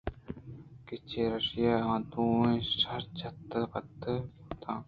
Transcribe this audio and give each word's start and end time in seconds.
کہ 0.85 0.95
چرایشی 1.09 1.61
ءَ 1.73 1.87
آ 1.91 1.95
دوئیں 2.11 2.61
شِیرچِت 2.79 3.49
ءُ 3.59 3.71
پتن 3.71 4.15
بُوتاں 4.35 4.79